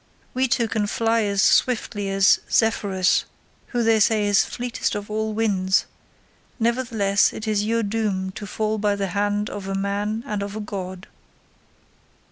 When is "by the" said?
8.79-9.09